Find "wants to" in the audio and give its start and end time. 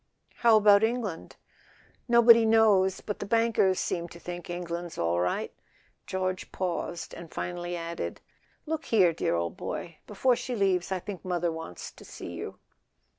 11.51-12.03